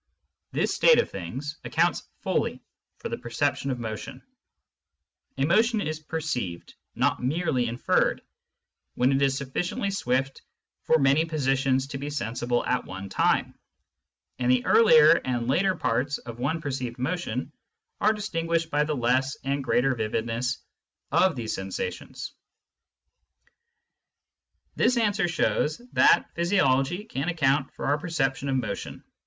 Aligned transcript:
This 0.51 0.73
state 0.73 0.97
of 0.97 1.11
things 1.11 1.57
accounts 1.63 2.01
fully 2.21 2.59
for 2.97 3.07
the 3.07 3.19
perception 3.19 3.69
of 3.69 3.77
motion. 3.77 4.23
A 5.37 5.45
motion 5.45 5.79
is 5.79 5.99
perceived^ 6.03 6.73
not 6.95 7.21
merely 7.21 7.67
inferred^ 7.67 8.21
when 8.95 9.11
it 9.11 9.21
is 9.21 9.37
sufficiently 9.37 9.91
swift 9.91 10.41
for 10.85 10.97
many 10.97 11.23
positions 11.25 11.85
to 11.85 11.99
be 11.99 12.09
sensible 12.09 12.65
at 12.65 12.83
one 12.83 13.09
time; 13.09 13.53
and 14.39 14.51
Digitized 14.51 14.55
by 14.55 14.57
Google 14.57 14.57
I40 14.57 14.57
SCIENTIFIC 14.57 14.57
METHOD 14.57 14.57
IN 14.57 14.63
PHILOSOPHY 14.63 14.63
the 14.63 14.65
earlier 14.65 15.21
and 15.25 15.47
later 15.47 15.75
parts 15.75 16.17
of 16.17 16.39
one 16.39 16.61
perceived 16.61 16.97
motion 16.97 17.51
are 18.01 18.13
distinguished 18.13 18.71
by 18.71 18.83
the 18.83 18.95
less 18.95 19.37
and 19.43 19.63
greater 19.63 19.93
vividness 19.93 20.57
of 21.11 21.35
the 21.35 21.45
sensations. 21.45 22.33
This 24.75 24.97
answer 24.97 25.27
shows 25.27 25.79
that 25.93 26.25
physiology 26.33 27.03
can 27.03 27.29
account 27.29 27.71
for 27.75 27.85
our 27.85 27.99
perception 27.99 28.49
of 28.49 28.55
motion. 28.55 29.03